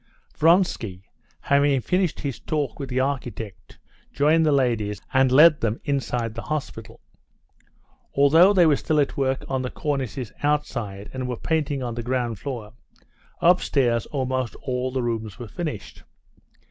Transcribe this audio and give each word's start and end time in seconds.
Vronsky, 0.35 1.03
having 1.41 1.79
finished 1.79 2.21
his 2.21 2.39
talk 2.39 2.79
with 2.79 2.89
the 2.89 2.99
architect, 2.99 3.77
joined 4.11 4.43
the 4.47 4.51
ladies, 4.51 4.99
and 5.13 5.31
led 5.31 5.61
them 5.61 5.79
inside 5.85 6.33
the 6.33 6.41
hospital. 6.41 7.01
Although 8.15 8.51
they 8.51 8.65
were 8.65 8.77
still 8.77 8.99
at 8.99 9.15
work 9.15 9.45
on 9.47 9.61
the 9.61 9.69
cornices 9.69 10.31
outside 10.41 11.11
and 11.13 11.27
were 11.27 11.37
painting 11.37 11.83
on 11.83 11.93
the 11.93 12.01
ground 12.01 12.39
floor, 12.39 12.73
upstairs 13.41 14.07
almost 14.07 14.55
all 14.63 14.89
the 14.89 15.03
rooms 15.03 15.37
were 15.37 15.47
finished. 15.47 16.01